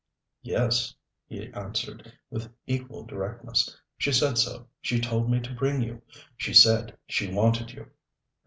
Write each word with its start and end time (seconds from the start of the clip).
"Yes," 0.41 0.95
he 1.27 1.53
answered, 1.53 2.11
with 2.31 2.51
equal 2.65 3.03
directness. 3.05 3.77
"She 3.99 4.11
said 4.11 4.39
so. 4.39 4.65
She 4.81 4.99
told 4.99 5.29
me 5.29 5.39
to 5.41 5.53
bring 5.53 5.83
you. 5.83 6.01
She 6.35 6.55
said 6.55 6.97
she 7.05 7.31
wanted 7.31 7.71
you." 7.71 7.87